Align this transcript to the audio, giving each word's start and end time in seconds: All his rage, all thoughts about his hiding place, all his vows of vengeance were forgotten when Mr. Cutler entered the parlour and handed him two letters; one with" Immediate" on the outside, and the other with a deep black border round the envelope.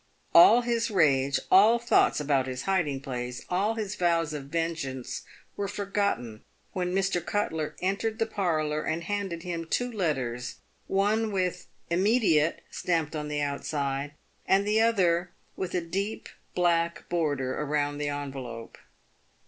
All 0.33 0.61
his 0.61 0.89
rage, 0.89 1.39
all 1.51 1.77
thoughts 1.77 2.19
about 2.19 2.47
his 2.47 2.63
hiding 2.63 3.01
place, 3.01 3.45
all 3.49 3.75
his 3.75 3.93
vows 3.93 4.33
of 4.33 4.45
vengeance 4.45 5.21
were 5.55 5.67
forgotten 5.67 6.43
when 6.73 6.91
Mr. 6.95 7.23
Cutler 7.23 7.75
entered 7.83 8.17
the 8.17 8.25
parlour 8.25 8.81
and 8.81 9.03
handed 9.03 9.43
him 9.43 9.65
two 9.67 9.91
letters; 9.91 10.55
one 10.87 11.31
with" 11.31 11.67
Immediate" 11.91 12.63
on 13.13 13.27
the 13.27 13.41
outside, 13.41 14.13
and 14.47 14.67
the 14.67 14.81
other 14.81 15.33
with 15.55 15.75
a 15.75 15.81
deep 15.81 16.29
black 16.55 17.07
border 17.07 17.63
round 17.63 18.01
the 18.01 18.09
envelope. 18.09 18.79